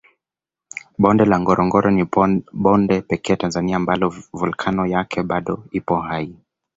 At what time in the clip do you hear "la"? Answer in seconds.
1.31-1.37